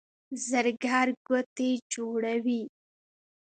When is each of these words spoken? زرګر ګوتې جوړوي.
زرګر 0.47 1.07
ګوتې 1.27 1.69
جوړوي. 1.91 2.61